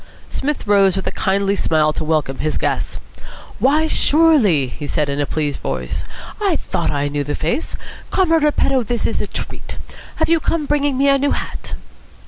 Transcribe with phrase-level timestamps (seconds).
[0.29, 2.97] Psmith rose with a kindly smile to welcome his guests.
[3.59, 6.03] "Why, surely!" he said in a pleased voice.
[6.41, 7.75] "I thought I knew the face.
[8.09, 9.75] Comrade Repetto, this is a treat.
[10.15, 11.75] Have you come bringing me a new hat?"